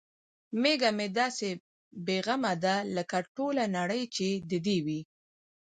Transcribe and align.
میږه 0.61 0.89
مې 0.97 1.07
داسې 1.19 1.49
بې 2.05 2.17
غمه 2.25 2.53
ده 2.63 2.75
لکه 2.95 3.17
ټوله 3.35 3.63
نړۍ 3.77 4.03
چې 4.15 4.27
د 4.49 4.51
دې 4.65 4.77
وي. 4.85 5.01